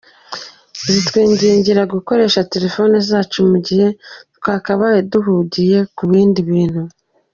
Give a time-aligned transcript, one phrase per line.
[0.91, 3.87] Zitwingingira gukoresha telefoni zacu mu gihe
[4.37, 6.81] twakabaye duhugiye ku bindi bintu.